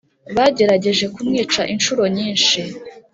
Bagerageje 0.35 1.05
kumwica 1.13 1.61
incuro 1.73 2.03
nyinshi 2.15 2.59